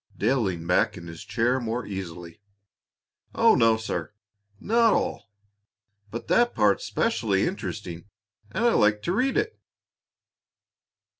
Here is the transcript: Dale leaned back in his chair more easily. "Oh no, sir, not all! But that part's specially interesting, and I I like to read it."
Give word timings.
Dale 0.17 0.39
leaned 0.41 0.67
back 0.67 0.97
in 0.97 1.05
his 1.05 1.23
chair 1.23 1.59
more 1.59 1.85
easily. 1.85 2.41
"Oh 3.35 3.53
no, 3.53 3.77
sir, 3.77 4.13
not 4.59 4.93
all! 4.93 5.29
But 6.09 6.27
that 6.27 6.55
part's 6.55 6.85
specially 6.85 7.45
interesting, 7.45 8.05
and 8.49 8.65
I 8.65 8.69
I 8.69 8.73
like 8.73 9.03
to 9.03 9.11
read 9.13 9.37
it." 9.37 9.59